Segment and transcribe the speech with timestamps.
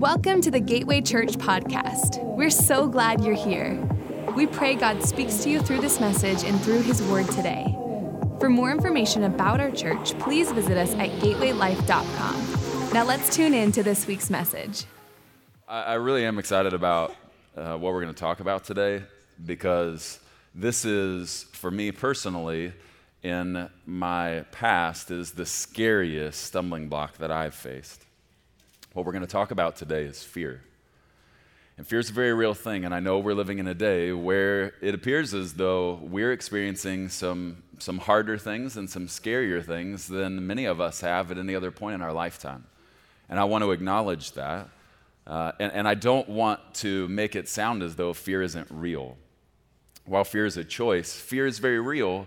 [0.00, 2.24] Welcome to the Gateway Church podcast.
[2.24, 3.86] We're so glad you're here.
[4.34, 7.76] We pray God speaks to you through this message and through His Word today.
[8.38, 12.92] For more information about our church, please visit us at gatewaylife.com.
[12.94, 14.86] Now let's tune in to this week's message.
[15.68, 17.14] I really am excited about
[17.54, 19.02] uh, what we're going to talk about today
[19.44, 20.18] because
[20.54, 22.72] this is, for me personally,
[23.22, 28.06] in my past, is the scariest stumbling block that I've faced.
[28.92, 30.62] What we're going to talk about today is fear.
[31.78, 34.10] And fear is a very real thing, and I know we're living in a day
[34.10, 40.08] where it appears as though we're experiencing some, some harder things and some scarier things
[40.08, 42.66] than many of us have at any other point in our lifetime.
[43.28, 44.68] And I want to acknowledge that.
[45.24, 49.16] Uh, and, and I don't want to make it sound as though fear isn't real.
[50.04, 52.26] While fear is a choice, fear is very real.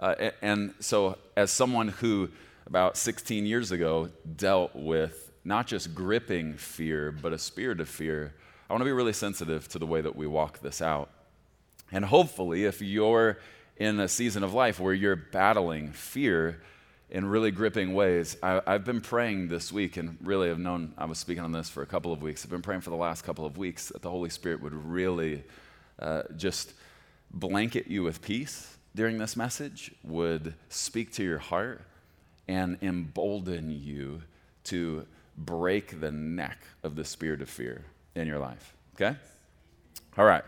[0.00, 2.30] Uh, and so, as someone who
[2.66, 8.34] about 16 years ago dealt with not just gripping fear, but a spirit of fear,
[8.68, 11.08] I want to be really sensitive to the way that we walk this out.
[11.90, 13.38] And hopefully, if you're
[13.78, 16.60] in a season of life where you're battling fear
[17.10, 21.06] in really gripping ways, I, have been praying this week and really have known I
[21.06, 22.44] was speaking on this for a couple of weeks.
[22.44, 25.44] I've been praying for the last couple of weeks that the Holy Spirit would really
[25.98, 26.74] uh, just
[27.30, 31.80] blanket you with peace during this message, would speak to your heart
[32.46, 34.20] and embolden you
[34.64, 35.06] to
[35.38, 38.74] break the neck of the spirit of fear in your life.
[38.94, 39.16] Okay?
[40.16, 40.44] All right.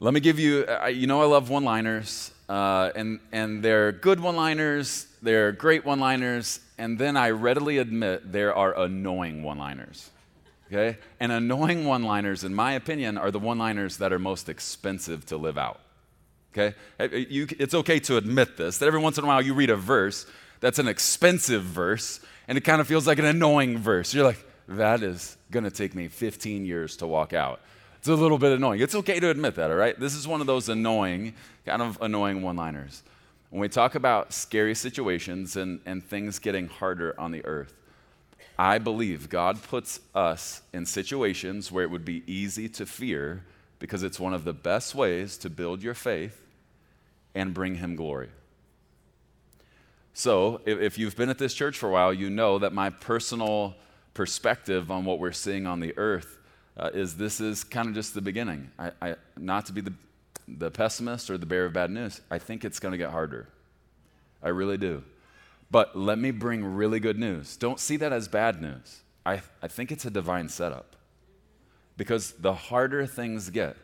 [0.00, 3.90] Let me give you, uh, you know, I love one liners, uh, and, and they're
[3.90, 9.42] good one liners, they're great one liners, and then I readily admit there are annoying
[9.42, 10.10] one liners.
[10.68, 10.98] Okay?
[11.18, 15.26] And annoying one liners, in my opinion, are the one liners that are most expensive
[15.26, 15.80] to live out.
[16.52, 16.76] Okay?
[17.00, 19.54] Uh, uh, you, it's okay to admit this, that every once in a while you
[19.54, 20.26] read a verse
[20.60, 24.12] that's an expensive verse, and it kind of feels like an annoying verse.
[24.14, 27.60] You're like, that is going to take me 15 years to walk out.
[27.98, 28.80] It's a little bit annoying.
[28.80, 29.98] It's okay to admit that, all right?
[29.98, 31.34] This is one of those annoying,
[31.66, 33.02] kind of annoying one liners.
[33.50, 37.74] When we talk about scary situations and, and things getting harder on the earth,
[38.58, 43.44] I believe God puts us in situations where it would be easy to fear
[43.78, 46.42] because it's one of the best ways to build your faith
[47.34, 48.30] and bring Him glory.
[50.18, 52.90] So, if, if you've been at this church for a while, you know that my
[52.90, 53.76] personal
[54.14, 56.38] perspective on what we're seeing on the earth
[56.76, 58.72] uh, is this is kind of just the beginning.
[58.80, 59.92] I, I, not to be the,
[60.48, 63.46] the pessimist or the bearer of bad news, I think it's going to get harder.
[64.42, 65.04] I really do.
[65.70, 67.56] But let me bring really good news.
[67.56, 69.02] Don't see that as bad news.
[69.24, 70.96] I, I think it's a divine setup.
[71.96, 73.76] Because the harder things get,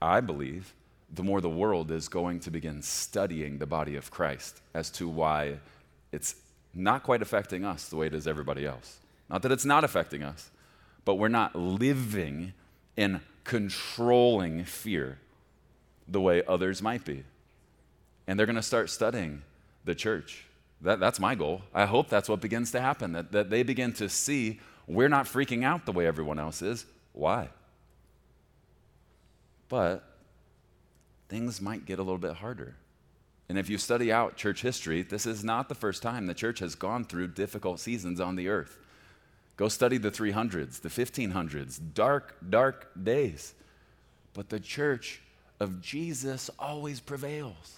[0.00, 0.72] I believe,
[1.12, 5.08] the more the world is going to begin studying the body of Christ as to
[5.08, 5.58] why
[6.12, 6.34] it's
[6.74, 8.98] not quite affecting us the way it is everybody else.
[9.28, 10.50] Not that it's not affecting us,
[11.04, 12.52] but we're not living
[12.96, 15.18] in controlling fear
[16.08, 17.24] the way others might be.
[18.26, 19.42] And they're going to start studying
[19.84, 20.44] the church.
[20.82, 21.62] That, that's my goal.
[21.72, 25.26] I hope that's what begins to happen, that, that they begin to see we're not
[25.26, 26.86] freaking out the way everyone else is.
[27.12, 27.48] Why?
[29.68, 30.04] But
[31.28, 32.76] things might get a little bit harder.
[33.48, 36.58] And if you study out church history, this is not the first time the church
[36.58, 38.78] has gone through difficult seasons on the earth.
[39.56, 43.54] Go study the 300s, the 1500s, dark, dark days.
[44.34, 45.22] But the church
[45.60, 47.76] of Jesus always prevails.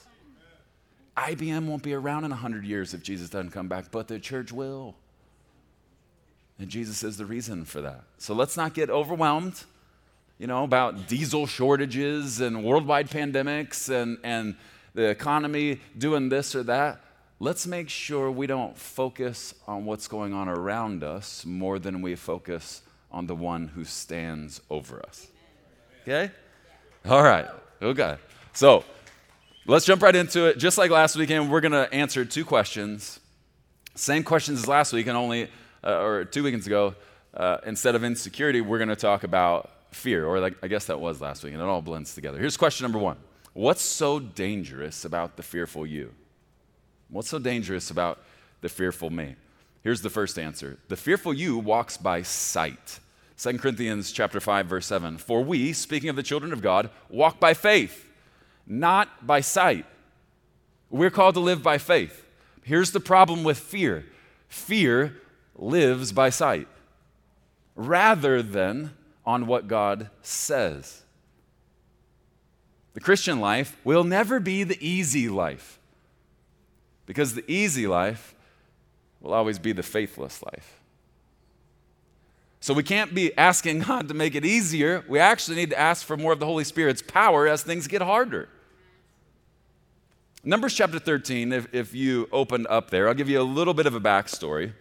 [1.17, 4.53] IBM won't be around in 100 years if Jesus doesn't come back, but the church
[4.53, 4.95] will.
[6.59, 8.05] And Jesus is the reason for that.
[8.19, 9.65] So let's not get overwhelmed
[10.39, 14.55] you know, about diesel shortages and worldwide pandemics and, and
[14.95, 17.01] the economy doing this or that.
[17.41, 22.15] Let's make sure we don't focus on what's going on around us more than we
[22.15, 25.27] focus on the one who stands over us.
[26.03, 26.31] Okay?
[27.09, 27.47] All right.
[27.81, 28.17] Okay.
[28.53, 28.85] So
[29.67, 30.59] let's jump right into it.
[30.59, 33.21] Just like last weekend, we're going to answer two questions.
[33.95, 35.49] Same questions as last week, and only,
[35.83, 36.95] uh, or two weekends ago.
[37.35, 41.01] Uh, instead of insecurity, we're going to talk about fear, or like, I guess that
[41.01, 42.39] was last week, and it all blends together.
[42.39, 43.17] Here's question number one
[43.53, 46.15] What's so dangerous about the fearful you?
[47.09, 48.21] What's so dangerous about
[48.61, 49.37] the fearful me?
[49.83, 53.01] Here's the first answer The fearful you walks by sight.
[53.39, 57.39] 2 Corinthians chapter 5 verse 7 For we speaking of the children of God walk
[57.39, 58.11] by faith
[58.67, 59.87] not by sight
[60.91, 62.27] we're called to live by faith
[62.65, 64.05] here's the problem with fear
[64.49, 65.15] fear
[65.55, 66.67] lives by sight
[67.77, 68.91] rather than
[69.29, 71.03] on what God says.
[72.95, 75.79] The Christian life will never be the easy life
[77.05, 78.35] because the easy life
[79.21, 80.81] will always be the faithless life.
[82.61, 85.05] So we can't be asking God to make it easier.
[85.07, 88.01] We actually need to ask for more of the Holy Spirit's power as things get
[88.01, 88.49] harder.
[90.43, 93.85] Numbers chapter 13, if, if you opened up there, I'll give you a little bit
[93.85, 94.73] of a backstory.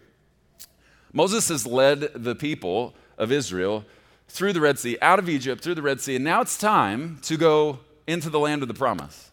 [1.12, 3.84] Moses has led the people of Israel
[4.28, 7.18] through the Red Sea, out of Egypt, through the Red Sea, and now it's time
[7.22, 9.30] to go into the land of the promise.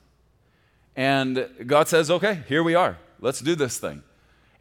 [0.95, 2.97] And God says, okay, here we are.
[3.19, 4.03] Let's do this thing.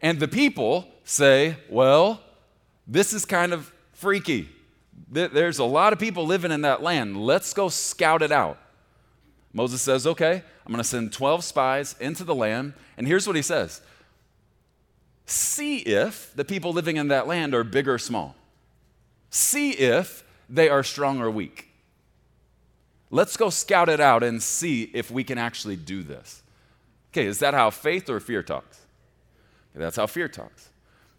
[0.01, 2.21] And the people say, well,
[2.85, 4.49] this is kind of freaky.
[5.09, 7.17] There's a lot of people living in that land.
[7.17, 8.57] Let's go scout it out.
[9.53, 12.73] Moses says, okay, I'm going to send 12 spies into the land.
[12.97, 13.81] And here's what he says
[15.25, 18.35] See if the people living in that land are big or small.
[19.29, 21.69] See if they are strong or weak.
[23.11, 26.41] Let's go scout it out and see if we can actually do this.
[27.11, 28.81] Okay, is that how faith or fear talks?
[29.71, 30.69] Okay, that's how fear talks.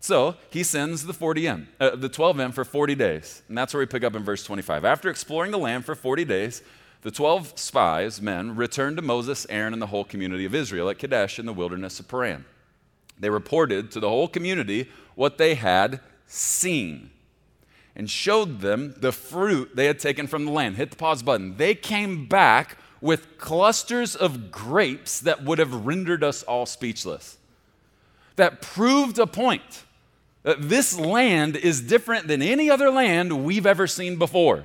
[0.01, 3.43] So he sends the 40 in, uh, the 12 in for 40 days.
[3.49, 4.85] And that's where we pick up in verse 25.
[4.85, 6.63] After exploring the land for 40 days,
[7.03, 10.99] the 12 spies, men, returned to Moses, Aaron, and the whole community of Israel at
[10.99, 12.45] Kadesh in the wilderness of Paran.
[13.19, 17.11] They reported to the whole community what they had seen
[17.97, 20.77] and showed them the fruit they had taken from the land.
[20.77, 21.57] Hit the pause button.
[21.57, 27.39] They came back with clusters of grapes that would have rendered us all speechless.
[28.37, 29.85] That proved a point
[30.43, 34.65] that this land is different than any other land we've ever seen before.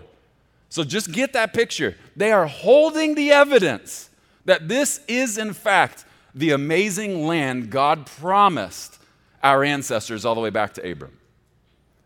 [0.69, 1.95] So just get that picture.
[2.15, 4.09] They are holding the evidence
[4.45, 6.05] that this is, in fact,
[6.35, 8.99] the amazing land God promised
[9.41, 11.17] our ancestors all the way back to Abram.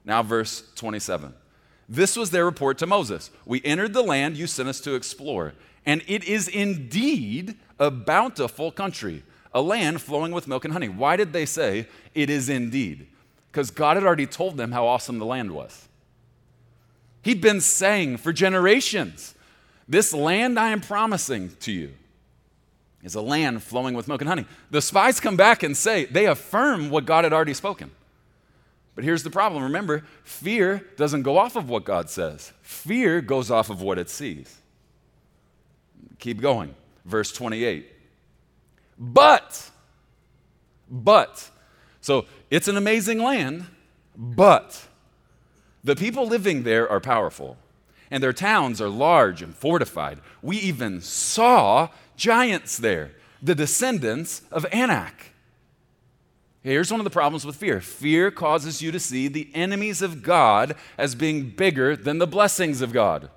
[0.05, 1.33] Now, verse 27.
[1.89, 3.31] This was their report to Moses.
[3.45, 5.53] We entered the land you sent us to explore,
[5.85, 9.23] and it is indeed a bountiful country,
[9.53, 10.89] a land flowing with milk and honey.
[10.89, 13.07] Why did they say it is indeed?
[13.51, 15.87] Because God had already told them how awesome the land was.
[17.21, 19.33] He'd been saying for generations,
[19.87, 21.93] This land I am promising to you
[23.05, 24.45] is a land flowing with milk and honey.
[24.71, 27.91] The spies come back and say, they affirm what God had already spoken.
[28.95, 33.51] But here's the problem remember, fear doesn't go off of what God says, fear goes
[33.51, 34.57] off of what it sees.
[36.19, 36.73] Keep going.
[37.03, 37.91] Verse 28.
[38.97, 39.69] But,
[40.89, 41.49] but,
[42.01, 43.65] so it's an amazing land,
[44.15, 44.87] but
[45.83, 47.57] the people living there are powerful,
[48.09, 50.21] and their towns are large and fortified.
[50.41, 55.33] We even saw giants there, the descendants of Anak.
[56.65, 60.23] Here's one of the problems with fear fear causes you to see the enemies of
[60.23, 63.29] God as being bigger than the blessings of God.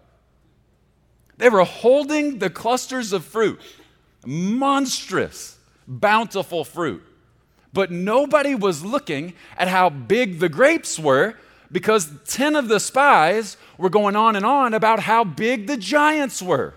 [1.36, 3.60] They were holding the clusters of fruit,
[4.24, 7.04] monstrous, bountiful fruit.
[7.70, 11.34] But nobody was looking at how big the grapes were
[11.70, 16.40] because 10 of the spies were going on and on about how big the giants
[16.40, 16.72] were.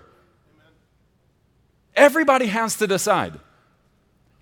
[1.96, 3.40] Everybody has to decide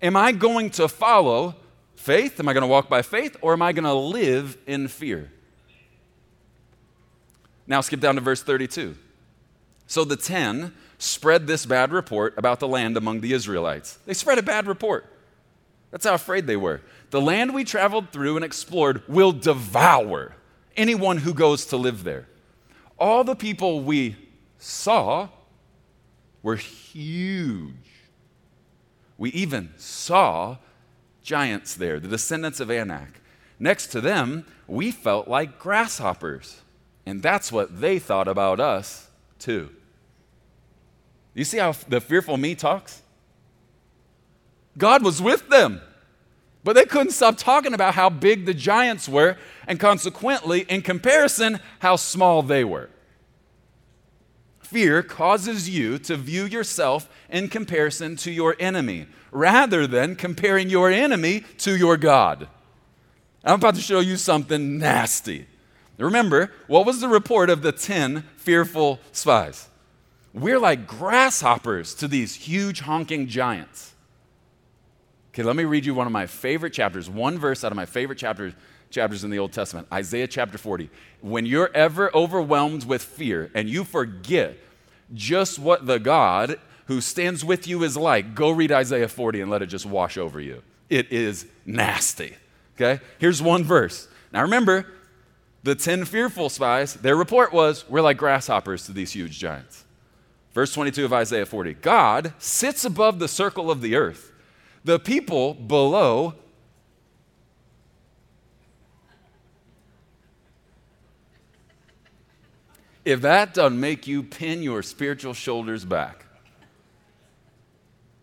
[0.01, 1.55] Am I going to follow
[2.01, 2.39] faith?
[2.39, 5.31] Am I going to walk by faith or am I going to live in fear?
[7.67, 8.97] Now skip down to verse 32.
[9.87, 13.97] So the 10 spread this bad report about the land among the Israelites.
[14.05, 15.05] They spread a bad report.
[15.91, 16.81] That's how afraid they were.
[17.11, 20.35] The land we traveled through and explored will devour
[20.77, 22.27] anyone who goes to live there.
[22.97, 24.15] All the people we
[24.57, 25.29] saw
[26.41, 27.75] were huge.
[29.17, 30.57] We even saw
[31.23, 33.21] giants there, the descendants of Anak.
[33.59, 36.61] Next to them, we felt like grasshoppers.
[37.05, 39.09] And that's what they thought about us,
[39.39, 39.69] too.
[41.33, 43.01] You see how the fearful me talks?
[44.77, 45.81] God was with them,
[46.63, 49.37] but they couldn't stop talking about how big the giants were,
[49.67, 52.89] and consequently, in comparison, how small they were.
[54.71, 60.89] Fear causes you to view yourself in comparison to your enemy rather than comparing your
[60.89, 62.47] enemy to your God.
[63.43, 65.45] I'm about to show you something nasty.
[65.97, 69.67] Remember, what was the report of the 10 fearful spies?
[70.33, 73.93] We're like grasshoppers to these huge honking giants.
[75.33, 77.85] Okay, let me read you one of my favorite chapters, one verse out of my
[77.85, 78.53] favorite chapters
[78.91, 80.89] chapters in the Old Testament, Isaiah chapter 40.
[81.21, 84.57] When you're ever overwhelmed with fear and you forget
[85.13, 89.51] just what the God who stands with you is like, go read Isaiah 40 and
[89.51, 90.61] let it just wash over you.
[90.89, 92.35] It is nasty.
[92.75, 93.01] Okay?
[93.17, 94.07] Here's one verse.
[94.31, 94.85] Now remember,
[95.63, 99.85] the 10 fearful spies, their report was, we're like grasshoppers to these huge giants.
[100.53, 104.31] Verse 22 of Isaiah 40 God sits above the circle of the earth.
[104.83, 106.35] The people below
[113.03, 116.25] if that doesn't make you pin your spiritual shoulders back.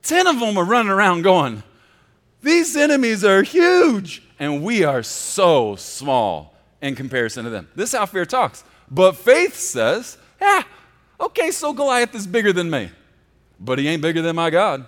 [0.02, 1.62] Ten of them are running around going,
[2.42, 7.68] These enemies are huge, and we are so small in comparison to them.
[7.75, 8.64] This is how fear talks.
[8.90, 10.62] But faith says, Yeah,
[11.20, 12.90] okay, so Goliath is bigger than me,
[13.58, 14.87] but he ain't bigger than my God.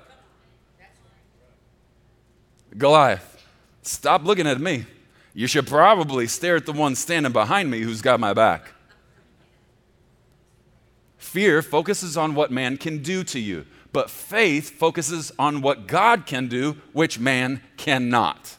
[2.78, 3.44] Goliath,
[3.82, 4.86] stop looking at me.
[5.34, 8.72] You should probably stare at the one standing behind me who's got my back.
[11.30, 16.26] Fear focuses on what man can do to you, but faith focuses on what God
[16.26, 18.56] can do, which man cannot.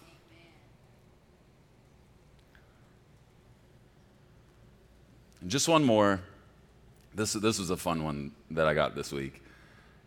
[5.42, 6.22] And just one more.
[7.13, 9.44] This, this was a fun one that I got this week.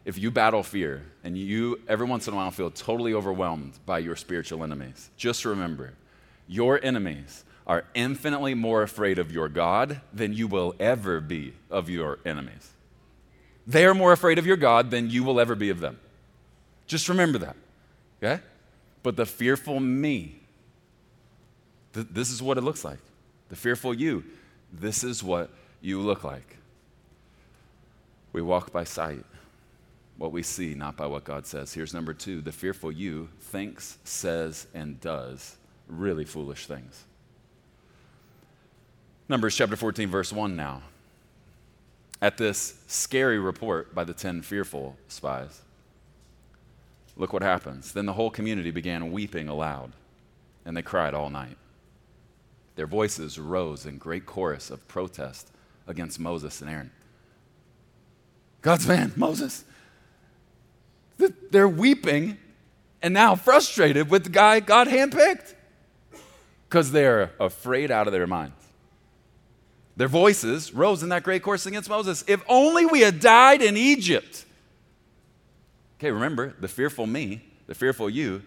[0.07, 3.99] If you battle fear and you every once in a while feel totally overwhelmed by
[3.99, 5.93] your spiritual enemies, just remember
[6.49, 11.89] your enemies are infinitely more afraid of your God than you will ever be of
[11.89, 12.71] your enemies.
[13.67, 15.99] They are more afraid of your God than you will ever be of them.
[16.87, 17.57] Just remember that,
[18.23, 18.43] okay?
[19.03, 20.37] But the fearful me,
[21.95, 22.99] th- this is what it looks like.
[23.49, 24.25] The fearful you,
[24.73, 26.59] this is what you look like.
[28.35, 29.25] We walk by sight,
[30.19, 31.73] what we see, not by what God says.
[31.73, 35.57] Here's number two the fearful you thinks, says, and does
[35.89, 37.05] really foolish things.
[39.29, 40.83] Numbers chapter 14, verse 1 now.
[42.21, 45.63] At this scary report by the 10 fearful spies,
[47.17, 47.93] look what happens.
[47.93, 49.93] Then the whole community began weeping aloud,
[50.65, 51.57] and they cried all night.
[52.77, 55.51] Their voices rose in great chorus of protest
[55.87, 56.91] against Moses and Aaron.
[58.61, 59.65] God's man, Moses.
[61.51, 62.39] They're weeping
[63.01, 65.55] and now frustrated with the guy God handpicked
[66.69, 68.64] because they're afraid out of their minds.
[69.97, 72.25] Their voices rose in that great chorus against Moses.
[72.27, 74.45] If only we had died in Egypt.
[75.99, 78.43] Okay, remember, the fearful me, the fearful you,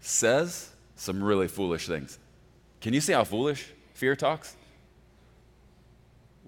[0.00, 2.18] says some really foolish things.
[2.80, 4.56] Can you see how foolish fear talks?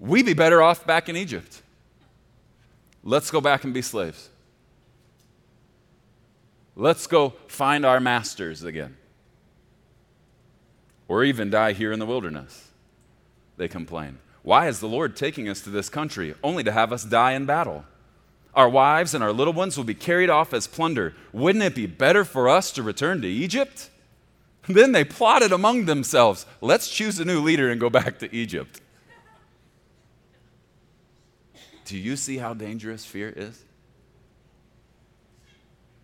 [0.00, 1.62] We'd be better off back in Egypt.
[3.04, 4.28] Let's go back and be slaves.
[6.76, 8.96] Let's go find our masters again.
[11.08, 12.67] Or even die here in the wilderness
[13.58, 14.18] they complain.
[14.42, 17.44] Why is the Lord taking us to this country only to have us die in
[17.44, 17.84] battle?
[18.54, 21.14] Our wives and our little ones will be carried off as plunder.
[21.32, 23.90] Wouldn't it be better for us to return to Egypt?
[24.68, 28.82] Then they plotted among themselves let's choose a new leader and go back to Egypt.
[31.86, 33.64] Do you see how dangerous fear is?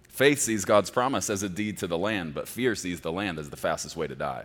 [0.08, 3.38] Faith sees God's promise as a deed to the land, but fear sees the land
[3.38, 4.44] as the fastest way to die.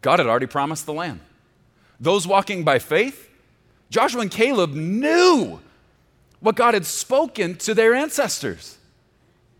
[0.00, 1.20] God had already promised the land.
[2.00, 3.28] Those walking by faith,
[3.90, 5.60] Joshua and Caleb knew
[6.40, 8.78] what God had spoken to their ancestors.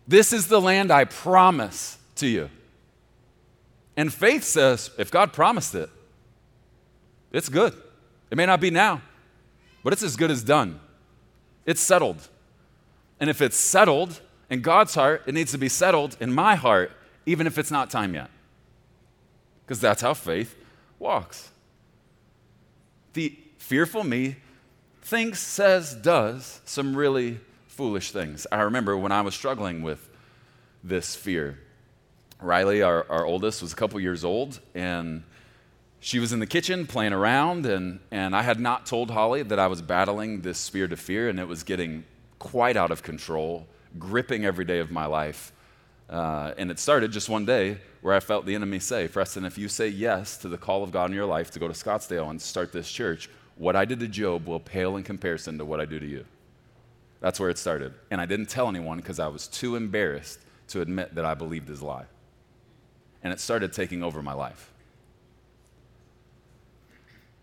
[0.07, 2.49] This is the land I promise to you.
[3.97, 5.89] And faith says, if God promised it,
[7.31, 7.73] it's good.
[8.31, 9.01] It may not be now,
[9.83, 10.79] but it's as good as done.
[11.65, 12.29] It's settled.
[13.19, 16.91] And if it's settled in God's heart, it needs to be settled in my heart,
[17.25, 18.29] even if it's not time yet.
[19.65, 20.55] Because that's how faith
[20.97, 21.49] walks.
[23.13, 24.37] The fearful me
[25.01, 28.45] thinks, says, does some really foolish things.
[28.51, 30.09] I remember when I was struggling with
[30.83, 31.59] this fear.
[32.41, 35.23] Riley, our, our oldest, was a couple years old, and
[35.99, 39.59] she was in the kitchen playing around, and, and I had not told Holly that
[39.59, 42.05] I was battling this spirit of fear, and it was getting
[42.37, 45.51] quite out of control, gripping every day of my life.
[46.09, 49.57] Uh, and it started just one day where I felt the enemy say, Preston, if
[49.57, 52.29] you say yes to the call of God in your life to go to Scottsdale
[52.29, 55.79] and start this church, what I did to Job will pale in comparison to what
[55.79, 56.25] I do to you.
[57.19, 57.93] That's where it started.
[58.09, 60.39] And I didn't tell anyone because I was too embarrassed
[60.69, 62.05] to admit that I believed his lie.
[63.21, 64.71] And it started taking over my life.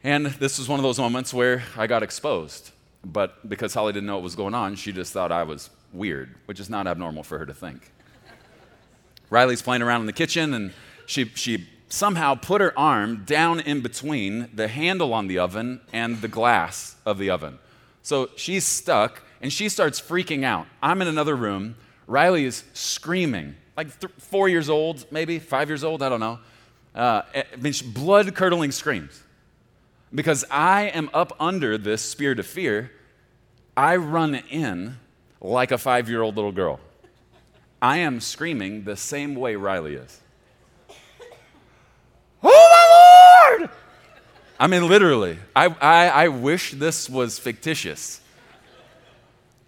[0.02, 2.70] And this was one of those moments where I got exposed.
[3.04, 6.34] But because Holly didn't know what was going on, she just thought I was weird,
[6.46, 7.92] which is not abnormal for her to think.
[9.30, 10.72] Riley's playing around in the kitchen, and
[11.06, 16.20] she, she somehow put her arm down in between the handle on the oven and
[16.20, 17.58] the glass of the oven.
[18.02, 20.66] So she's stuck, and she starts freaking out.
[20.82, 21.76] I'm in another room.
[22.06, 26.38] Riley is screaming, like th- four years old, maybe five years old, I don't know.
[26.94, 27.22] Uh,
[27.58, 29.22] mean, blood curdling screams.
[30.14, 32.92] Because I am up under this spirit of fear,
[33.76, 34.96] I run in
[35.40, 36.80] like a five year old little girl.
[37.80, 40.20] I am screaming the same way Riley is.
[42.42, 43.70] Oh my Lord!
[44.58, 45.38] I mean, literally.
[45.54, 48.20] I, I, I wish this was fictitious.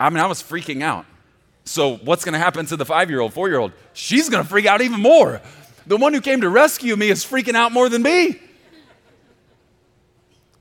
[0.01, 1.05] I mean, I was freaking out.
[1.65, 3.73] So, what's going to happen to the five year old, four year old?
[3.93, 5.43] She's going to freak out even more.
[5.87, 8.41] The one who came to rescue me is freaking out more than me.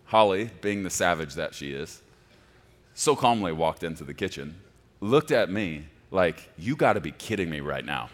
[0.06, 2.02] Holly, being the savage that she is,
[2.94, 4.56] so calmly walked into the kitchen,
[5.00, 8.10] looked at me like, You got to be kidding me right now.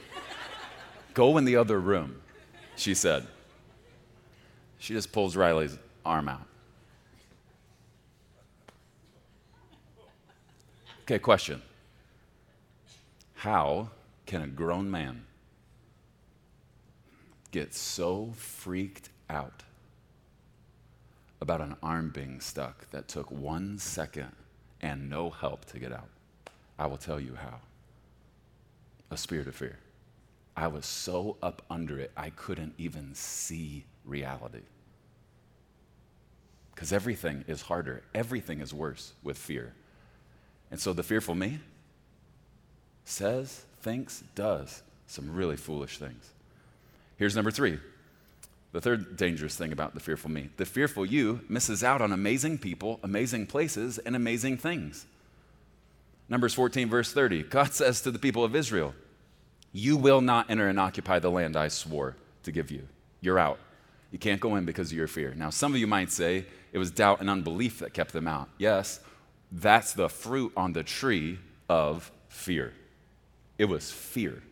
[1.14, 2.22] Go in the other room,
[2.76, 3.28] she said.
[4.80, 6.48] She just pulls Riley's arm out.
[11.04, 11.62] Okay, question.
[13.36, 13.90] How
[14.26, 15.26] can a grown man
[17.52, 19.64] get so freaked out
[21.42, 24.32] about an arm being stuck that took one second
[24.82, 26.08] and no help to get out?
[26.80, 27.60] I will tell you how.
[29.14, 29.78] A spirit of fear.
[30.58, 34.64] I was so up under it, I couldn't even see reality.
[36.74, 39.76] Because everything is harder, everything is worse with fear.
[40.72, 41.60] And so the fearful me
[43.06, 46.32] says, thinks, does some really foolish things.
[47.16, 47.80] Here's number three
[48.72, 52.58] the third dangerous thing about the fearful me the fearful you misses out on amazing
[52.58, 55.06] people, amazing places, and amazing things.
[56.30, 58.96] Numbers 14, verse 30, God says to the people of Israel,
[59.74, 62.88] You will not enter and occupy the land I swore to give you.
[63.22, 63.58] You're out.
[64.12, 65.34] You can't go in because of your fear.
[65.36, 68.48] Now, some of you might say it was doubt and unbelief that kept them out.
[68.60, 69.00] Yes,
[69.52, 72.74] that's the fruit on the tree of fear.
[73.58, 74.44] It was fear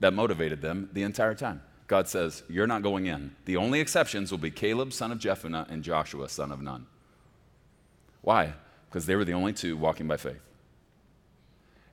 [0.00, 1.62] that motivated them the entire time.
[1.86, 3.34] God says, You're not going in.
[3.46, 6.86] The only exceptions will be Caleb, son of Jephunneh, and Joshua, son of Nun.
[8.20, 8.52] Why?
[8.88, 10.40] Because they were the only two walking by faith.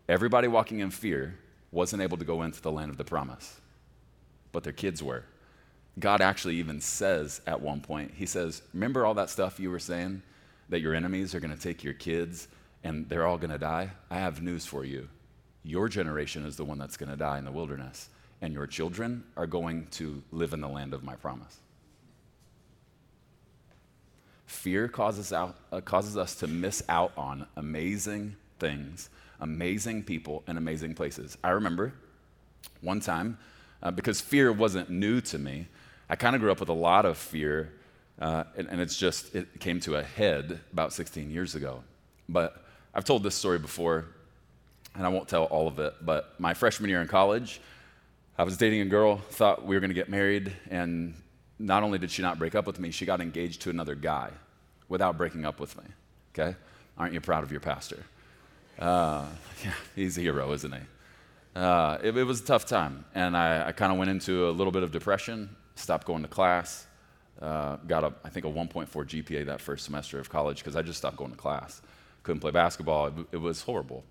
[0.07, 1.39] Everybody walking in fear
[1.75, 3.59] wasn't able to go into the land of the promise,
[4.53, 5.25] but their kids were.
[5.99, 9.79] God actually even says at one point, He says, Remember all that stuff you were
[9.79, 10.23] saying?
[10.69, 12.47] That your enemies are going to take your kids
[12.83, 13.91] and they're all going to die?
[14.09, 15.09] I have news for you.
[15.63, 18.09] Your generation is the one that's going to die in the wilderness,
[18.41, 21.57] and your children are going to live in the land of my promise.
[24.45, 30.57] Fear causes, out, uh, causes us to miss out on amazing things, amazing people, and
[30.57, 31.37] amazing places.
[31.43, 31.93] I remember
[32.81, 33.37] one time,
[33.83, 35.67] uh, because fear wasn't new to me,
[36.09, 37.73] I kind of grew up with a lot of fear,
[38.19, 41.83] uh, and, and it's just, it came to a head about 16 years ago.
[42.29, 44.05] But I've told this story before,
[44.95, 47.59] and I won't tell all of it, but my freshman year in college,
[48.37, 51.15] I was dating a girl, thought we were going to get married, and
[51.59, 54.29] not only did she not break up with me, she got engaged to another guy
[54.89, 55.83] without breaking up with me.
[56.33, 56.55] Okay?
[56.97, 58.03] Aren't you proud of your pastor?
[58.79, 59.25] Uh,
[59.63, 60.79] yeah, he's a hero, isn't he?
[61.55, 64.51] Uh, it, it, was a tough time, and I, I kind of went into a
[64.51, 66.85] little bit of depression, stopped going to class,
[67.41, 70.81] uh, got a, I think a 1.4 GPA that first semester of college because I
[70.81, 71.81] just stopped going to class.
[72.23, 73.07] Couldn't play basketball.
[73.07, 74.03] It, it was horrible.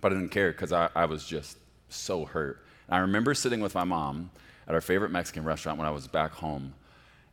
[0.00, 2.64] But I didn't care because I, I was just so hurt.
[2.88, 4.30] And I remember sitting with my mom
[4.66, 6.74] at our favorite Mexican restaurant when I was back home,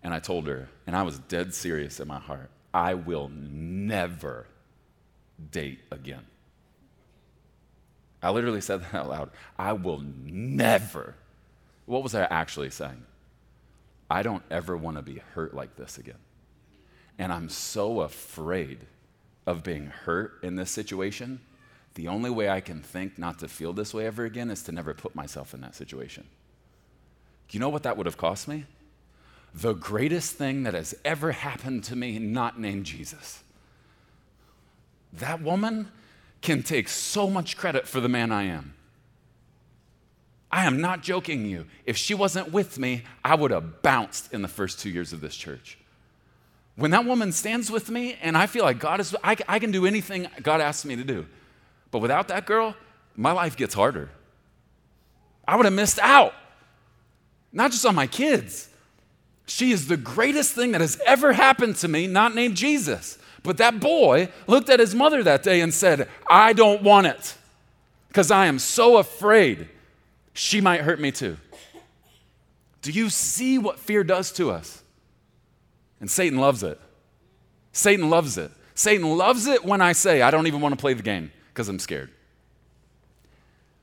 [0.03, 4.47] and I told her, and I was dead serious in my heart, I will never
[5.51, 6.25] date again.
[8.21, 9.29] I literally said that out loud.
[9.57, 11.15] I will never.
[11.85, 13.03] What was I actually saying?
[14.09, 16.17] I don't ever want to be hurt like this again.
[17.17, 18.79] And I'm so afraid
[19.45, 21.39] of being hurt in this situation
[21.95, 24.71] the only way I can think not to feel this way ever again is to
[24.71, 26.25] never put myself in that situation.
[27.47, 28.65] Do you know what that would have cost me?
[29.53, 33.43] The greatest thing that has ever happened to me, not named Jesus.
[35.11, 35.91] That woman
[36.41, 38.73] can take so much credit for the man I am.
[40.51, 41.67] I am not joking you.
[41.85, 45.21] If she wasn't with me, I would have bounced in the first two years of
[45.21, 45.77] this church.
[46.75, 49.71] When that woman stands with me and I feel like God is, I, I can
[49.71, 51.27] do anything God asks me to do.
[51.91, 52.75] But without that girl,
[53.15, 54.09] my life gets harder.
[55.47, 56.33] I would have missed out,
[57.51, 58.69] not just on my kids.
[59.45, 63.18] She is the greatest thing that has ever happened to me, not named Jesus.
[63.43, 67.35] But that boy looked at his mother that day and said, I don't want it
[68.07, 69.69] because I am so afraid
[70.33, 71.37] she might hurt me too.
[72.81, 74.83] Do you see what fear does to us?
[75.99, 76.79] And Satan loves it.
[77.71, 78.51] Satan loves it.
[78.73, 81.67] Satan loves it when I say, I don't even want to play the game because
[81.67, 82.09] I'm scared.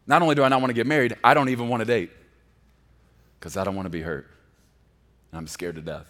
[0.07, 2.11] Not only do I not want to get married, I don't even want to date
[3.39, 4.27] because I don't want to be hurt.
[5.33, 6.07] I'm scared to death.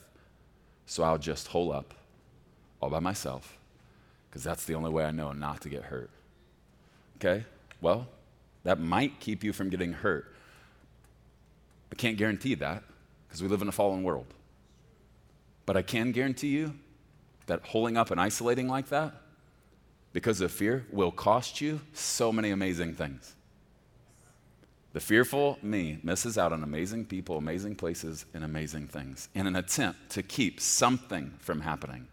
[0.86, 1.94] So I'll just hole up
[2.80, 3.58] all by myself
[4.28, 6.10] because that's the only way I know not to get hurt.
[7.16, 7.44] Okay?
[7.80, 8.06] Well,
[8.64, 10.34] that might keep you from getting hurt.
[11.90, 12.82] I can't guarantee that
[13.26, 14.26] because we live in a fallen world.
[15.64, 16.74] But I can guarantee you
[17.46, 19.14] that holding up and isolating like that
[20.12, 23.34] because of fear will cost you so many amazing things.
[24.92, 29.54] The fearful me misses out on amazing people, amazing places, and amazing things in an
[29.54, 32.08] attempt to keep something from happening.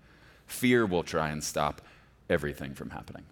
[0.47, 1.81] Fear will try and stop
[2.29, 3.25] everything from happening.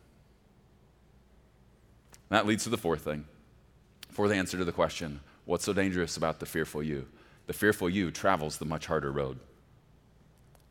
[2.29, 3.25] That leads to the fourth thing.
[4.09, 7.07] Fourth answer to the question what's so dangerous about the fearful you?
[7.47, 9.39] The fearful you travels the much harder road.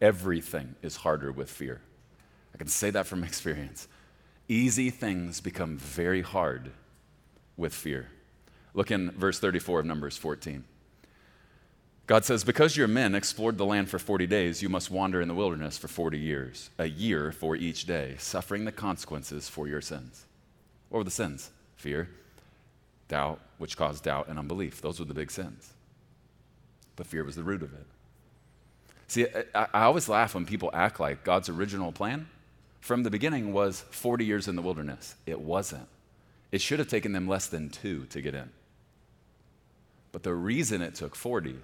[0.01, 1.83] Everything is harder with fear.
[2.55, 3.89] I can say that from experience.
[4.49, 6.73] Easy things become very hard
[7.57, 8.09] with fear.
[8.73, 10.65] Look in verse 34 of Numbers 14.
[12.11, 15.29] God says, Because your men explored the land for 40 days, you must wander in
[15.29, 19.81] the wilderness for 40 years, a year for each day, suffering the consequences for your
[19.81, 20.27] sins.
[20.89, 21.53] What were the sins?
[21.77, 22.09] Fear,
[23.07, 24.83] doubt, which caused doubt and unbelief.
[24.83, 25.73] Those were the big sins.
[26.97, 27.87] But fear was the root of it.
[29.07, 32.29] See, I, I always laugh when people act like God's original plan
[32.81, 35.15] from the beginning was 40 years in the wilderness.
[35.27, 35.87] It wasn't.
[36.51, 38.51] It should have taken them less than two to get in.
[40.11, 41.55] But the reason it took 40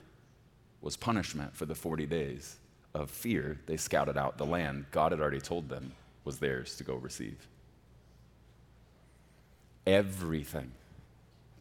[0.86, 2.58] was punishment for the 40 days
[2.94, 5.90] of fear they scouted out the land God had already told them
[6.24, 7.48] was theirs to go receive.
[9.84, 10.70] Everything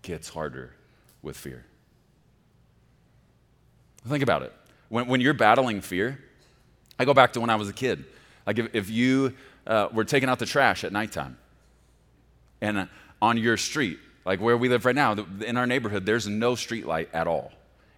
[0.04, 0.76] gets harder
[1.24, 1.66] with fear.
[4.08, 4.54] Think about it.
[4.90, 6.20] When, when you're battling fear,
[7.00, 8.06] I go back to when I was a kid.
[8.46, 9.34] Like if, if you
[9.66, 11.36] uh, were taking out the trash at nighttime,
[12.62, 12.86] and uh,
[13.24, 16.86] on your street, like where we live right now, in our neighborhood, there's no street
[16.86, 17.52] light at all.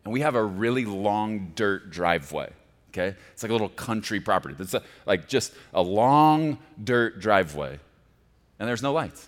[0.08, 2.50] And we have a really long dirt driveway,
[2.92, 3.18] okay?
[3.34, 4.56] It's like a little country property.
[4.58, 7.78] It's a, like just a long dirt driveway,
[8.58, 9.28] and there's no lights.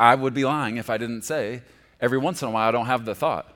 [0.00, 1.62] I would be lying if I didn't say
[2.00, 3.54] every once in a while I don't have the thought,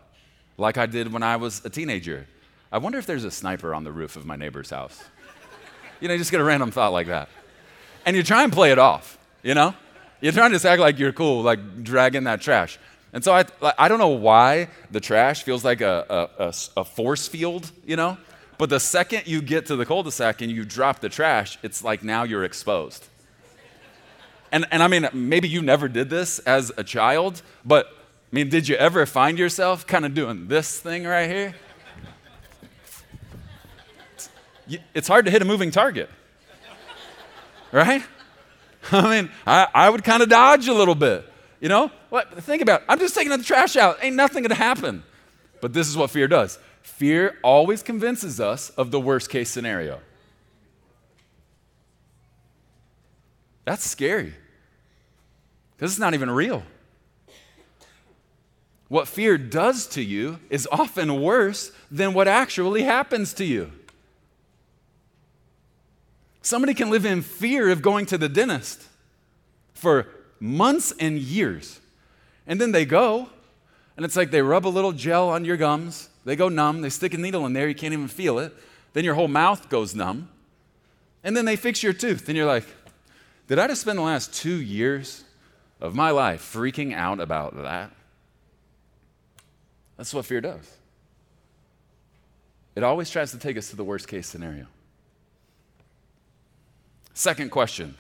[0.57, 2.29] like I did when I was a teenager.
[2.70, 5.02] I wonder if there's a sniper on the roof of my neighbor's house.
[6.00, 7.29] you know, you just get a random thought like that.
[8.05, 9.74] And you try and play it off, you know?
[10.20, 12.79] You're trying to just act like you're cool, like dragging that trash.
[13.16, 13.46] And so I,
[13.79, 18.18] I don't know why the trash feels like a, a, a, force field, you know?
[18.59, 21.59] But the second you get to the cul de sac and you drop the trash,
[21.62, 23.07] it's like now you're exposed.
[24.52, 28.50] And, and I mean, maybe you never did this as a child, but I mean,
[28.50, 31.55] did you ever find yourself kind of doing this thing right here?
[34.94, 36.11] It's hard to hit a moving target,
[37.72, 38.02] right?
[38.92, 41.33] I mean, I, I would kind of dodge a little bit.
[41.61, 41.90] You know?
[42.11, 42.33] What?
[42.42, 42.87] Think about it.
[42.88, 43.99] I'm just taking the trash out.
[44.03, 45.03] Ain't nothing going to happen.
[45.61, 50.01] But this is what fear does fear always convinces us of the worst case scenario.
[53.64, 54.33] That's scary
[55.75, 56.62] because it's not even real.
[58.88, 63.73] What fear does to you is often worse than what actually happens to you.
[66.40, 68.85] Somebody can live in fear of going to the dentist
[69.75, 70.07] for
[70.40, 71.81] months and years.
[72.46, 73.29] And then they go,
[73.96, 76.09] and it's like they rub a little gel on your gums.
[76.25, 76.83] They go numb.
[76.83, 77.68] They stick a needle in there.
[77.68, 78.53] You can't even feel it.
[78.92, 80.29] Then your whole mouth goes numb.
[81.25, 82.29] And then they fix your tooth.
[82.29, 82.66] And you're like,
[83.49, 85.25] did I just spend the last two years
[85.81, 87.90] of my life freaking out about that?
[89.96, 90.77] That's what fear does.
[92.75, 94.66] It always tries to take us to the worst case scenario.
[97.14, 97.94] Second question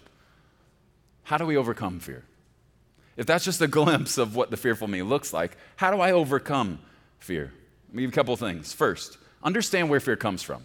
[1.26, 2.22] How do we overcome fear?
[3.16, 6.12] If that's just a glimpse of what the fearful me looks like, how do I
[6.12, 6.78] overcome
[7.18, 7.52] fear?
[7.92, 8.72] You a couple things.
[8.72, 10.62] First, understand where fear comes from.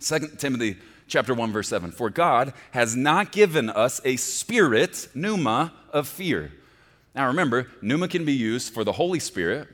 [0.00, 0.76] 2 Timothy
[1.08, 6.50] chapter 1 verse 7 for god has not given us a spirit pneuma of fear
[7.14, 9.68] now remember pneuma can be used for the holy spirit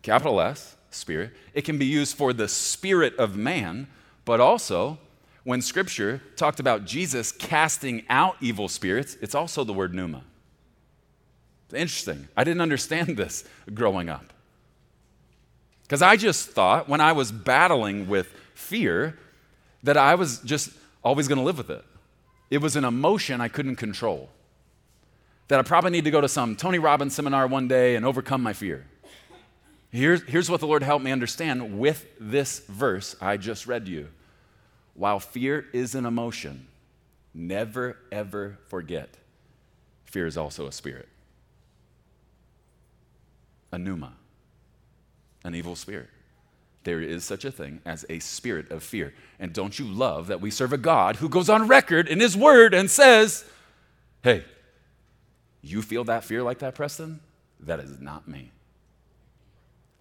[0.00, 3.86] capital s spirit it can be used for the spirit of man
[4.24, 4.98] but also
[5.48, 10.22] when scripture talked about Jesus casting out evil spirits, it's also the word pneuma.
[11.64, 12.28] It's interesting.
[12.36, 14.34] I didn't understand this growing up.
[15.84, 19.18] Because I just thought when I was battling with fear
[19.84, 20.68] that I was just
[21.02, 21.82] always going to live with it.
[22.50, 24.28] It was an emotion I couldn't control.
[25.48, 28.42] That I probably need to go to some Tony Robbins seminar one day and overcome
[28.42, 28.84] my fear.
[29.90, 33.90] Here's, here's what the Lord helped me understand with this verse I just read to
[33.90, 34.08] you.
[34.98, 36.66] While fear is an emotion,
[37.32, 39.16] never ever forget
[40.04, 41.08] fear is also a spirit.
[43.70, 44.14] A pneuma,
[45.44, 46.08] an evil spirit.
[46.82, 49.14] There is such a thing as a spirit of fear.
[49.38, 52.36] And don't you love that we serve a God who goes on record in His
[52.36, 53.44] Word and says,
[54.24, 54.44] Hey,
[55.62, 57.20] you feel that fear like that, Preston?
[57.60, 58.50] That is not me.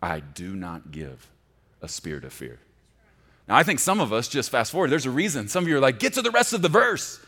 [0.01, 1.29] I do not give
[1.83, 2.59] a spirit of fear
[3.47, 4.89] Now, I think some of us just fast forward.
[4.89, 5.47] There's a reason.
[5.47, 7.19] Some of you are like, get to the rest of the verse.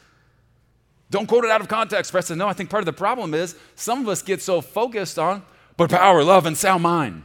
[1.10, 2.38] Don't quote it out of context, Preston.
[2.38, 5.44] No, I think part of the problem is some of us get so focused on,
[5.78, 7.24] but power, love, and sound mind,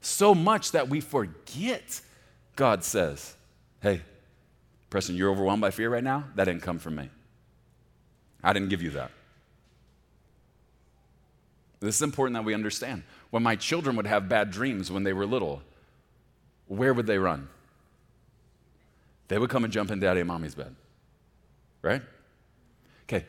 [0.00, 2.00] so much that we forget
[2.56, 3.34] God says,
[3.80, 4.02] hey,
[4.90, 6.24] Preston, you're overwhelmed by fear right now?
[6.34, 7.10] That didn't come from me.
[8.42, 9.10] I didn't give you that.
[11.80, 13.02] This is important that we understand.
[13.30, 15.62] When my children would have bad dreams when they were little,
[16.66, 17.48] where would they run?
[19.28, 20.74] They would come and jump in daddy and mommy's bed.
[21.82, 22.02] Right?
[23.04, 23.24] Okay,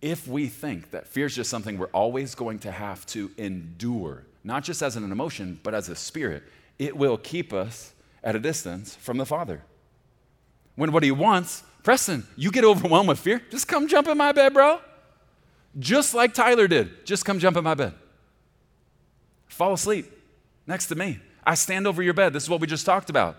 [0.00, 4.24] if we think that fear is just something we're always going to have to endure,
[4.44, 6.44] not just as an emotion, but as a spirit,
[6.78, 9.62] it will keep us at a distance from the Father.
[10.76, 14.32] When what He wants, Preston, you get overwhelmed with fear, just come jump in my
[14.32, 14.80] bed, bro.
[15.78, 17.94] Just like Tyler did, just come jump in my bed.
[19.48, 20.06] Fall asleep
[20.66, 21.18] next to me.
[21.44, 22.32] I stand over your bed.
[22.32, 23.36] This is what we just talked about.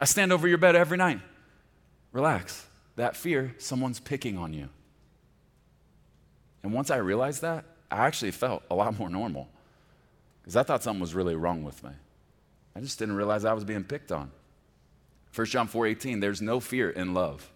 [0.00, 1.20] I stand over your bed every night.
[2.12, 2.66] Relax.
[2.96, 4.68] That fear, someone's picking on you.
[6.62, 9.48] And once I realized that, I actually felt a lot more normal
[10.42, 11.90] because I thought something was really wrong with me.
[12.76, 14.30] I just didn't realize I was being picked on.
[15.34, 17.50] 1 John 4:18 there's no fear in love.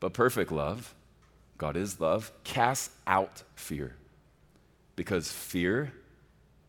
[0.00, 0.94] But perfect love,
[1.56, 3.96] God is love, casts out fear.
[4.96, 5.92] Because fear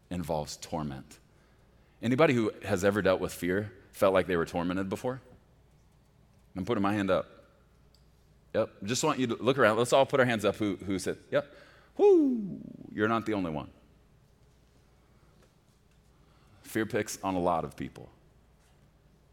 [0.09, 1.19] involves torment.
[2.01, 5.21] Anybody who has ever dealt with fear felt like they were tormented before?
[6.57, 7.27] I'm putting my hand up.
[8.53, 8.69] Yep.
[8.83, 9.77] Just want you to look around.
[9.77, 11.53] Let's all put our hands up who, who said, Yep.
[11.97, 12.59] Whoo!
[12.93, 13.69] You're not the only one.
[16.63, 18.09] Fear picks on a lot of people,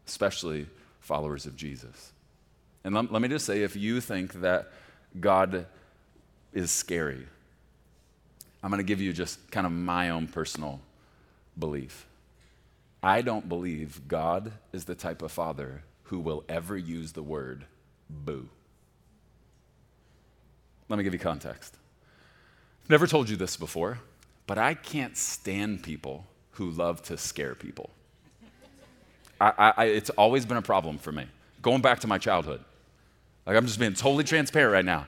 [0.07, 0.67] especially
[1.01, 2.13] followers of Jesus.
[2.85, 4.71] And let, let me just say if you think that
[5.19, 5.65] God
[6.53, 7.25] is scary,
[8.63, 10.79] I'm going to give you just kind of my own personal
[11.59, 12.05] belief.
[13.03, 17.65] I don't believe God is the type of father who will ever use the word
[18.09, 18.47] boo.
[20.87, 21.75] Let me give you context.
[22.87, 23.99] Never told you this before,
[24.47, 27.89] but I can't stand people who love to scare people.
[29.41, 31.25] I, I, it's always been a problem for me,
[31.61, 32.63] going back to my childhood.
[33.45, 35.07] Like, I'm just being totally transparent right now.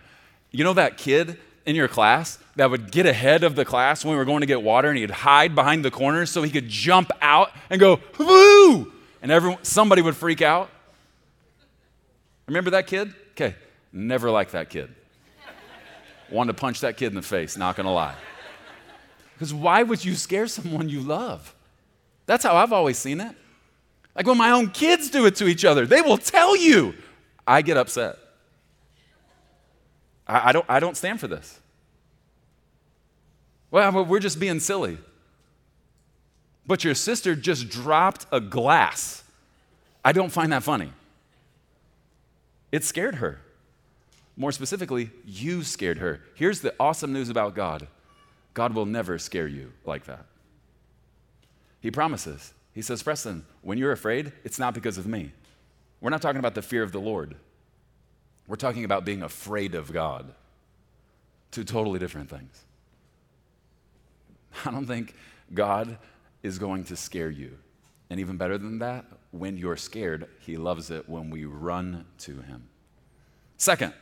[0.52, 4.14] You know that kid in your class that would get ahead of the class when
[4.14, 6.70] we were going to get water and he'd hide behind the corners so he could
[6.70, 8.92] jump out and go, woo!
[9.22, 10.70] And everyone, somebody would freak out?
[12.48, 13.14] Remember that kid?
[13.32, 13.56] Okay,
[13.92, 14.94] never liked that kid.
[16.30, 18.16] Wanted to punch that kid in the face, not gonna lie.
[19.34, 21.54] Because why would you scare someone you love?
[22.26, 23.36] That's how I've always seen it.
[24.16, 26.94] Like when my own kids do it to each other, they will tell you.
[27.46, 28.18] I get upset.
[30.28, 31.60] I, I don't, I don't stand for this.
[33.72, 34.98] Well, we're just being silly.
[36.68, 39.24] But your sister just dropped a glass.
[40.04, 40.92] I don't find that funny.
[42.72, 43.42] It scared her.
[44.38, 46.22] More specifically, you scared her.
[46.34, 47.88] Here's the awesome news about God
[48.54, 50.26] God will never scare you like that.
[51.82, 52.54] He promises.
[52.74, 55.32] He says, Preston, when you're afraid, it's not because of me.
[56.02, 57.36] We're not talking about the fear of the Lord.
[58.48, 60.34] We're talking about being afraid of God.
[61.52, 62.64] Two totally different things.
[64.66, 65.16] I don't think
[65.54, 65.98] God
[66.44, 67.58] is going to scare you.
[68.10, 72.42] And even better than that, when you're scared, He loves it when we run to
[72.42, 72.68] Him.
[73.58, 73.94] Second,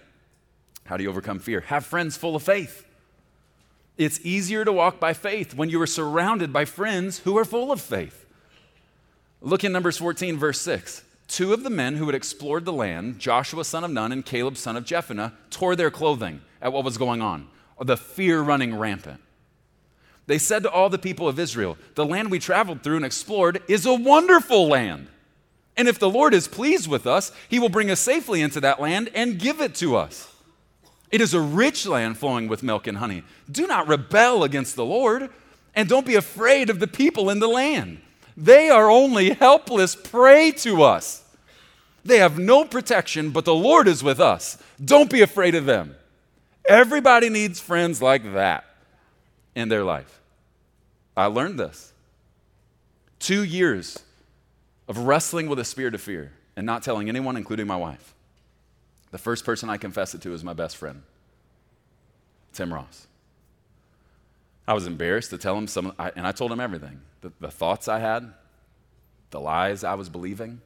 [0.85, 1.61] how do you overcome fear?
[1.61, 2.85] Have friends full of faith.
[3.97, 7.71] It's easier to walk by faith when you are surrounded by friends who are full
[7.71, 8.25] of faith.
[9.41, 11.03] Look in Numbers 14, verse 6.
[11.33, 14.55] Two of the men who had explored the land, Joshua son of Nun and Caleb
[14.55, 17.47] son of Jephunneh, tore their clothing at what was going on,
[17.81, 19.19] the fear running rampant.
[20.27, 23.63] They said to all the people of Israel, The land we traveled through and explored
[23.67, 25.07] is a wonderful land.
[25.75, 28.79] And if the Lord is pleased with us, he will bring us safely into that
[28.79, 30.31] land and give it to us.
[31.09, 33.23] It is a rich land flowing with milk and honey.
[33.51, 35.31] Do not rebel against the Lord,
[35.73, 38.01] and don't be afraid of the people in the land.
[38.37, 41.21] They are only helpless prey to us.
[42.05, 44.57] They have no protection, but the Lord is with us.
[44.83, 45.95] Don't be afraid of them.
[46.67, 48.65] Everybody needs friends like that
[49.55, 50.19] in their life.
[51.15, 51.93] I learned this.
[53.19, 53.99] Two years
[54.87, 58.13] of wrestling with a spirit of fear and not telling anyone, including my wife.
[59.11, 61.03] The first person I confessed it to was my best friend,
[62.51, 63.07] Tim Ross.
[64.67, 67.87] I was embarrassed to tell him some, and I told him everything the, the thoughts
[67.87, 68.33] I had,
[69.29, 70.61] the lies I was believing.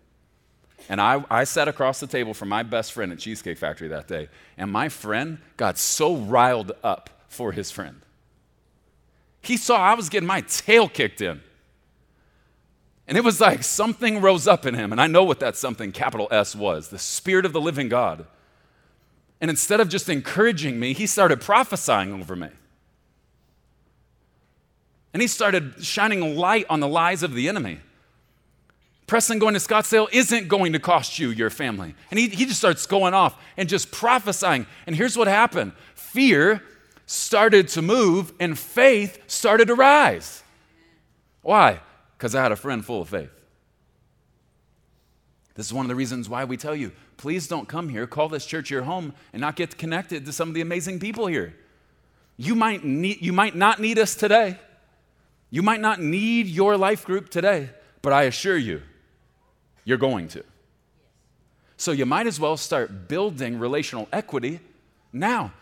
[0.89, 4.07] And I, I sat across the table from my best friend at Cheesecake Factory that
[4.07, 8.01] day, and my friend got so riled up for his friend.
[9.41, 11.41] He saw I was getting my tail kicked in.
[13.07, 14.91] And it was like something rose up in him.
[14.91, 18.25] And I know what that something, capital S, was the Spirit of the living God.
[19.39, 22.49] And instead of just encouraging me, he started prophesying over me.
[25.13, 27.79] And he started shining light on the lies of the enemy.
[29.07, 31.95] Preston going to Scottsdale isn't going to cost you your family.
[32.11, 34.67] And he, he just starts going off and just prophesying.
[34.85, 36.61] And here's what happened fear
[37.05, 40.43] started to move and faith started to rise.
[41.41, 41.79] Why?
[42.17, 43.31] Because I had a friend full of faith.
[45.55, 48.29] This is one of the reasons why we tell you please don't come here, call
[48.29, 51.55] this church your home, and not get connected to some of the amazing people here.
[52.35, 54.59] You might, need, you might not need us today.
[55.49, 57.71] You might not need your life group today,
[58.03, 58.83] but I assure you,
[59.87, 60.43] you're going to.
[61.77, 64.59] So you might as well start building relational equity
[65.13, 65.53] now.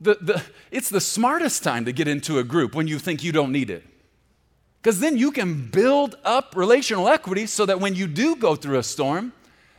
[0.00, 3.32] The, the, it's the smartest time to get into a group when you think you
[3.32, 3.82] don't need it.
[4.80, 8.78] Because then you can build up relational equity so that when you do go through
[8.78, 9.32] a storm,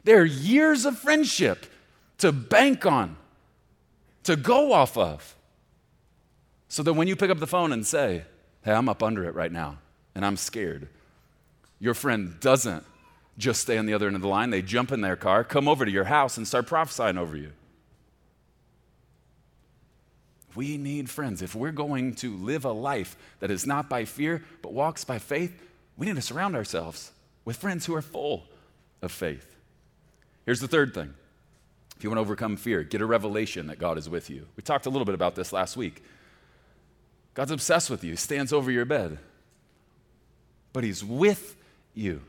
[0.03, 1.65] there are years of friendship
[2.17, 3.15] to bank on,
[4.23, 5.33] to go off of.
[6.67, 8.25] So that when you pick up the phone and say,
[8.65, 9.77] Hey, I'm up under it right now
[10.13, 10.89] and I'm scared,
[11.79, 12.83] your friend doesn't
[13.37, 14.49] just stay on the other end of the line.
[14.49, 17.51] They jump in their car, come over to your house, and start prophesying over you.
[20.55, 21.43] We need friends.
[21.43, 25.19] If we're going to live a life that is not by fear, but walks by
[25.19, 25.53] faith,
[25.97, 27.11] we need to surround ourselves
[27.45, 28.45] with friends who are full
[29.01, 29.55] of faith.
[30.45, 31.13] Here's the third thing
[31.95, 34.47] if you want to overcome fear, get a revelation that God is with you.
[34.55, 36.03] We talked a little bit about this last week.
[37.33, 39.19] God's obsessed with you, he stands over your bed,
[40.73, 41.55] but He's with
[41.93, 42.21] you.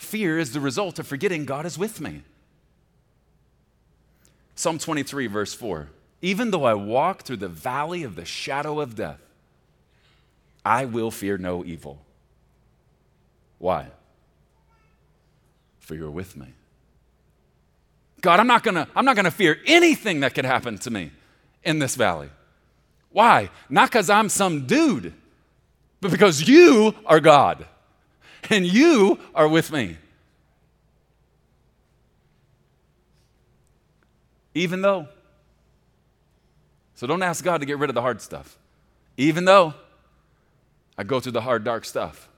[0.00, 2.22] Fear is the result of forgetting God is with me.
[4.54, 5.90] Psalm 23, verse 4.
[6.22, 9.20] Even though I walk through the valley of the shadow of death,
[10.64, 12.00] I will fear no evil.
[13.58, 13.88] Why?
[15.80, 16.46] For you're with me.
[18.22, 21.10] God, I'm not gonna, I'm not gonna fear anything that could happen to me
[21.62, 22.30] in this valley.
[23.12, 23.50] Why?
[23.68, 25.12] Not because I'm some dude,
[26.00, 27.66] but because you are God
[28.48, 29.96] and you are with me.
[34.54, 35.08] Even though
[37.00, 38.58] so don't ask God to get rid of the hard stuff.
[39.16, 39.72] Even though
[40.98, 42.28] I go through the hard, dark stuff,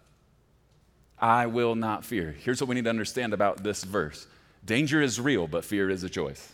[1.18, 2.30] I will not fear.
[2.38, 4.28] Here's what we need to understand about this verse
[4.64, 6.48] danger is real, but fear is a choice.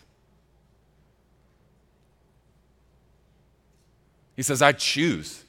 [4.37, 5.44] He says, I choose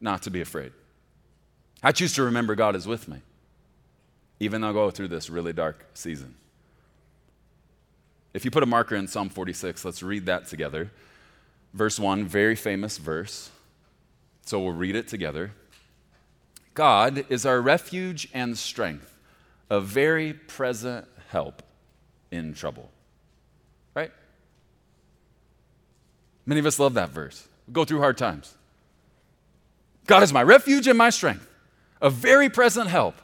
[0.00, 0.70] not to be afraid.
[1.82, 3.22] I choose to remember God is with me,
[4.44, 6.34] even though I go through this really dark season.
[8.34, 10.90] If you put a marker in Psalm 46, let's read that together.
[11.72, 13.50] Verse 1, very famous verse.
[14.44, 15.52] So we'll read it together.
[16.74, 19.16] God is our refuge and strength,
[19.70, 21.62] a very present help
[22.30, 22.90] in trouble.
[23.94, 24.10] Right?
[26.44, 27.48] Many of us love that verse.
[27.66, 28.54] We go through hard times.
[30.06, 31.48] God is my refuge and my strength,
[32.02, 33.14] a very present help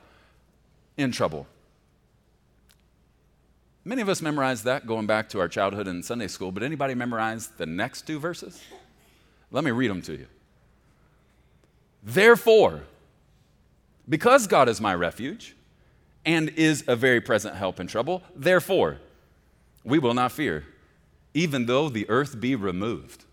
[0.96, 1.46] in trouble.
[3.85, 6.94] Many of us memorized that going back to our childhood in Sunday school, but anybody
[6.94, 8.62] memorize the next two verses?
[9.50, 10.26] Let me read them to you.
[12.03, 12.83] Therefore,
[14.09, 15.57] because God is my refuge
[16.24, 18.98] and is a very present help in trouble, therefore,
[19.85, 20.64] we will not fear,
[21.33, 23.24] even though the earth be removed.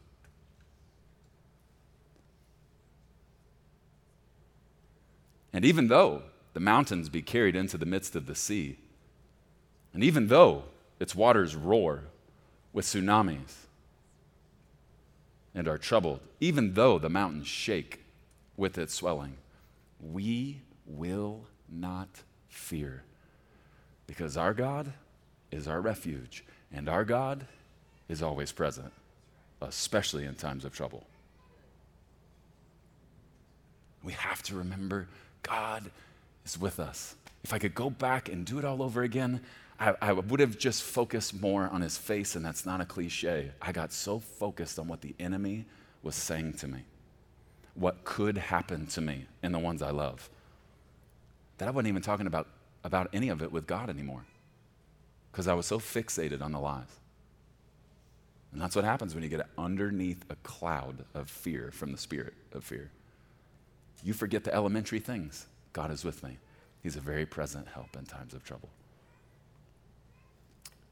[5.51, 6.21] And even though
[6.57, 8.79] the mountains be carried into the midst of the sea,
[9.93, 10.63] and even though
[10.99, 12.05] its waters roar
[12.73, 13.67] with tsunamis
[15.53, 17.99] and are troubled, even though the mountains shake
[18.55, 19.37] with its swelling,
[20.01, 23.03] we will not fear
[24.07, 24.91] because our God
[25.51, 26.43] is our refuge
[26.73, 27.45] and our God
[28.09, 28.91] is always present,
[29.61, 31.05] especially in times of trouble.
[34.03, 35.07] We have to remember
[35.43, 35.91] God
[36.47, 37.15] is with us.
[37.43, 39.41] If I could go back and do it all over again,
[39.79, 43.51] I, I would have just focused more on his face, and that's not a cliche.
[43.61, 45.65] I got so focused on what the enemy
[46.01, 46.79] was saying to me,
[47.75, 50.29] what could happen to me and the ones I love,
[51.57, 52.47] that I wasn't even talking about,
[52.83, 54.23] about any of it with God anymore
[55.31, 56.87] because I was so fixated on the lies.
[58.51, 62.33] And that's what happens when you get underneath a cloud of fear from the spirit
[62.53, 62.89] of fear.
[64.03, 65.45] You forget the elementary things.
[65.77, 66.39] God is with me.
[66.81, 68.69] He's a very present help in times of trouble.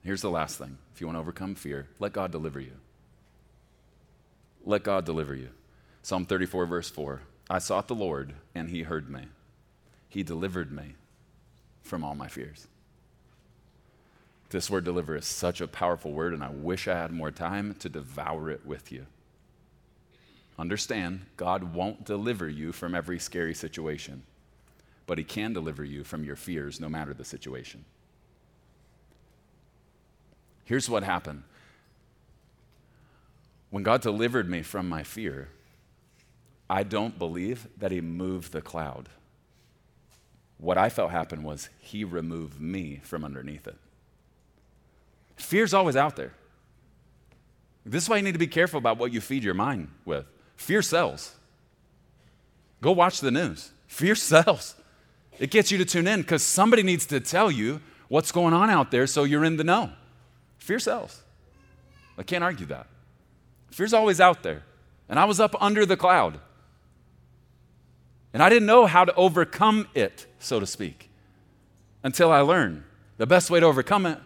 [0.04, 2.74] Here's the last thing if you want to overcome fear, let God deliver you.
[4.64, 5.50] Let God deliver you.
[6.04, 9.22] Psalm 34, verse 4 I sought the Lord, and he heard me.
[10.08, 10.94] He delivered me
[11.82, 12.68] from all my fears.
[14.52, 17.74] This word deliver is such a powerful word, and I wish I had more time
[17.80, 19.08] to devour it with you.
[20.60, 24.22] Understand, God won't deliver you from every scary situation,
[25.08, 27.86] but He can deliver you from your fears no matter the situation.
[30.64, 31.44] Here's what happened
[33.70, 35.50] when God delivered me from my fear,
[36.70, 39.10] I don't believe that He moved the cloud.
[40.58, 43.78] What I felt happen was He removed me from underneath it.
[45.36, 46.34] Fear's always out there.
[47.86, 50.26] This is why you need to be careful about what you feed your mind with.
[50.56, 51.36] Fear sells.
[52.82, 53.72] Go watch the news.
[53.88, 54.76] Fear sells.
[55.40, 58.70] It gets you to tune in because somebody needs to tell you what's going on
[58.70, 59.92] out there so you're in the know.
[60.58, 61.22] Fear sells.
[62.18, 62.88] I can't argue that.
[63.72, 64.64] Fear's always out there.
[65.10, 66.40] And I was up under the cloud.
[68.34, 71.10] And I didn't know how to overcome it, so to speak,
[72.04, 72.84] until I learned
[73.18, 74.20] the best way to overcome it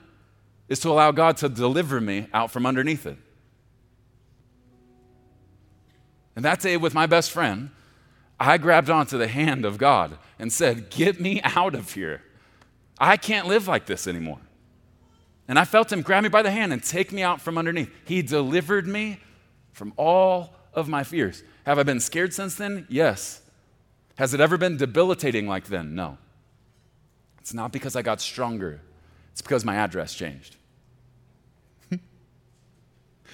[0.67, 3.17] is to allow God to deliver me out from underneath it.
[6.35, 7.71] And that day, with my best friend,
[8.39, 12.23] I grabbed onto the hand of God and said, Get me out of here.
[12.99, 14.39] I can't live like this anymore.
[15.47, 17.91] And I felt him grab me by the hand and take me out from underneath.
[18.05, 19.19] He delivered me
[19.71, 21.43] from all of my fears.
[21.65, 22.85] Have I been scared since then?
[22.89, 23.41] Yes.
[24.17, 25.95] Has it ever been debilitating like then?
[25.95, 26.17] No.
[27.39, 28.79] It's not because I got stronger,
[29.31, 30.55] it's because my address changed.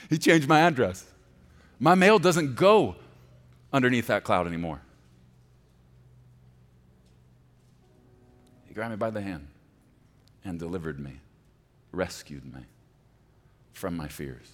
[0.10, 1.06] he changed my address.
[1.80, 2.96] My mail doesn't go
[3.74, 4.80] underneath that cloud anymore.
[8.65, 9.48] He grabbed me by the hand
[10.44, 11.14] and delivered me,
[11.94, 12.62] rescued me
[13.72, 14.52] from my fears.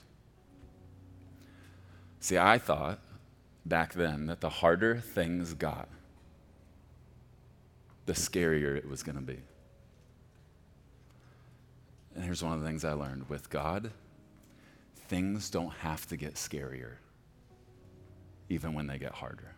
[2.20, 3.00] See, I thought
[3.66, 5.90] back then that the harder things got,
[8.06, 9.40] the scarier it was going to be.
[12.14, 13.92] And here's one of the things I learned with God
[15.08, 16.94] things don't have to get scarier,
[18.50, 19.56] even when they get harder.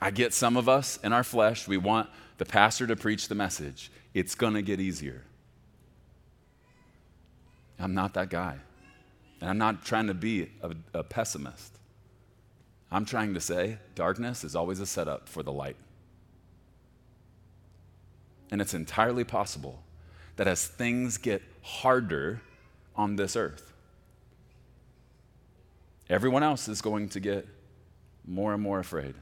[0.00, 3.34] I get some of us in our flesh, we want the pastor to preach the
[3.34, 3.90] message.
[4.12, 5.22] It's going to get easier.
[7.78, 8.58] I'm not that guy.
[9.40, 11.78] And I'm not trying to be a, a pessimist.
[12.90, 15.76] I'm trying to say darkness is always a setup for the light.
[18.50, 19.82] And it's entirely possible
[20.36, 22.40] that as things get harder
[22.94, 23.72] on this earth,
[26.08, 27.46] everyone else is going to get
[28.24, 29.14] more and more afraid.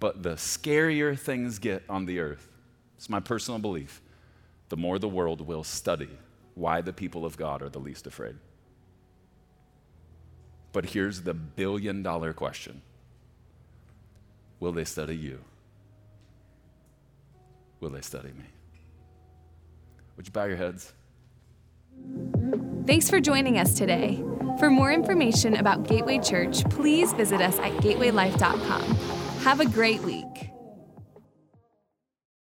[0.00, 2.48] But the scarier things get on the earth,
[2.96, 4.00] it's my personal belief,
[4.68, 6.10] the more the world will study
[6.54, 8.36] why the people of God are the least afraid.
[10.72, 12.82] But here's the billion dollar question
[14.60, 15.40] Will they study you?
[17.80, 18.44] Will they study me?
[20.16, 20.92] Would you bow your heads?
[22.86, 24.22] Thanks for joining us today.
[24.58, 29.17] For more information about Gateway Church, please visit us at gatewaylife.com.
[29.44, 30.47] Have a great week.